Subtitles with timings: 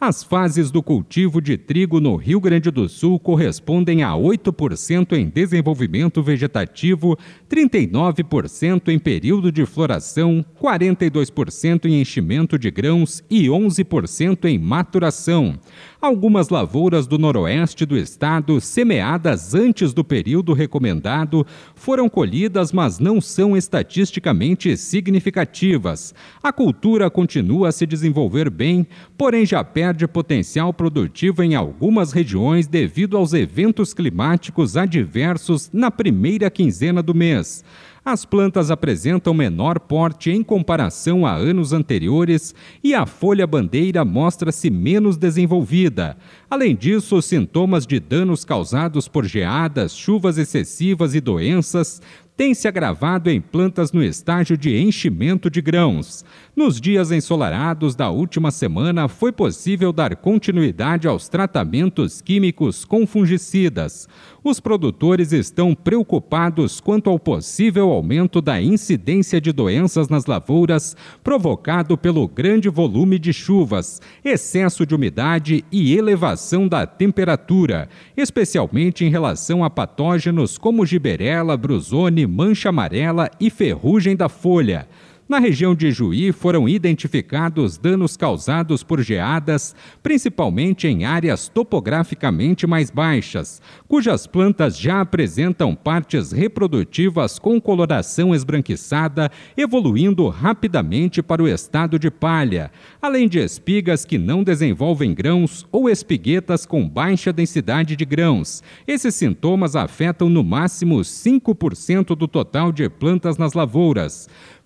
[0.00, 5.28] As fases do cultivo de trigo no Rio Grande do Sul correspondem a 8% em
[5.28, 7.16] desenvolvimento vegetativo,
[7.48, 15.58] 39% em período de floração, 42% em enchimento de grãos e 11% em maturação.
[16.04, 23.22] Algumas lavouras do noroeste do estado, semeadas antes do período recomendado, foram colhidas, mas não
[23.22, 26.14] são estatisticamente significativas.
[26.42, 28.86] A cultura continua a se desenvolver bem,
[29.16, 36.50] porém já perde potencial produtivo em algumas regiões devido aos eventos climáticos adversos na primeira
[36.50, 37.64] quinzena do mês.
[38.04, 44.68] As plantas apresentam menor porte em comparação a anos anteriores e a folha bandeira mostra-se
[44.68, 46.14] menos desenvolvida.
[46.50, 52.02] Além disso, os sintomas de danos causados por geadas, chuvas excessivas e doenças
[52.36, 56.24] tem se agravado em plantas no estágio de enchimento de grãos.
[56.56, 64.08] Nos dias ensolarados da última semana, foi possível dar continuidade aos tratamentos químicos com fungicidas.
[64.42, 71.96] Os produtores estão preocupados quanto ao possível aumento da incidência de doenças nas lavouras provocado
[71.96, 79.64] pelo grande volume de chuvas, excesso de umidade e elevação da temperatura, especialmente em relação
[79.64, 84.88] a patógenos como giberela, brusone mancha amarela e ferrugem da folha.
[85.26, 92.90] Na região de Juí foram identificados danos causados por geadas, principalmente em áreas topograficamente mais
[92.90, 101.98] baixas, cujas plantas já apresentam partes reprodutivas com coloração esbranquiçada, evoluindo rapidamente para o estado
[101.98, 108.04] de palha, além de espigas que não desenvolvem grãos ou espiguetas com baixa densidade de
[108.04, 108.62] grãos.
[108.86, 114.28] Esses sintomas afetam no máximo 5% do total de plantas nas lavouras.